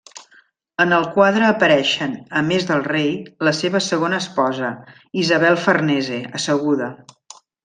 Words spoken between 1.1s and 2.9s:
quadre apareixen, a més del